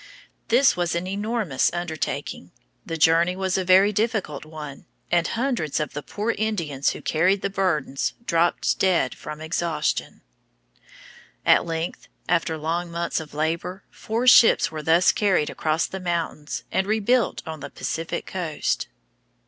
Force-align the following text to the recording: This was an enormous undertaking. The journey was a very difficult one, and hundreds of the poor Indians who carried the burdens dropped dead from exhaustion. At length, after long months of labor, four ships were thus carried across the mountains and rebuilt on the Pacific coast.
This 0.47 0.75
was 0.75 0.95
an 0.95 1.05
enormous 1.05 1.71
undertaking. 1.73 2.49
The 2.83 2.97
journey 2.97 3.35
was 3.35 3.55
a 3.55 3.63
very 3.63 3.93
difficult 3.93 4.45
one, 4.45 4.85
and 5.11 5.27
hundreds 5.27 5.79
of 5.79 5.93
the 5.93 6.01
poor 6.01 6.31
Indians 6.31 6.89
who 6.89 7.03
carried 7.03 7.43
the 7.43 7.51
burdens 7.51 8.15
dropped 8.25 8.79
dead 8.79 9.13
from 9.13 9.39
exhaustion. 9.41 10.21
At 11.45 11.65
length, 11.67 12.07
after 12.27 12.57
long 12.57 12.89
months 12.89 13.19
of 13.19 13.35
labor, 13.35 13.83
four 13.91 14.25
ships 14.25 14.71
were 14.71 14.81
thus 14.81 15.11
carried 15.11 15.51
across 15.51 15.85
the 15.85 15.99
mountains 15.99 16.63
and 16.71 16.87
rebuilt 16.87 17.43
on 17.45 17.59
the 17.59 17.69
Pacific 17.69 18.25
coast. 18.25 18.87